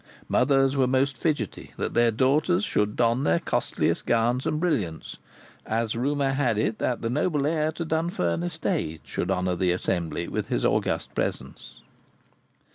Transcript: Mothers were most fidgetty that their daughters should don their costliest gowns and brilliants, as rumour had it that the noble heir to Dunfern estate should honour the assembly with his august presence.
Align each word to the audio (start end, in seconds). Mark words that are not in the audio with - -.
Mothers 0.27 0.75
were 0.75 0.87
most 0.87 1.15
fidgetty 1.15 1.73
that 1.77 1.93
their 1.93 2.09
daughters 2.09 2.63
should 2.63 2.95
don 2.95 3.23
their 3.23 3.37
costliest 3.37 4.07
gowns 4.07 4.47
and 4.47 4.59
brilliants, 4.59 5.17
as 5.63 5.95
rumour 5.95 6.31
had 6.31 6.57
it 6.57 6.79
that 6.79 7.03
the 7.03 7.09
noble 7.11 7.45
heir 7.45 7.71
to 7.73 7.85
Dunfern 7.85 8.41
estate 8.41 9.01
should 9.03 9.29
honour 9.29 9.53
the 9.55 9.69
assembly 9.71 10.27
with 10.27 10.47
his 10.47 10.65
august 10.65 11.13
presence. 11.13 11.81